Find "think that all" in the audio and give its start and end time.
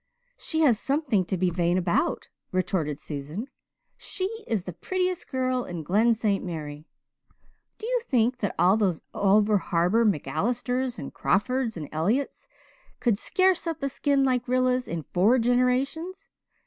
8.01-8.77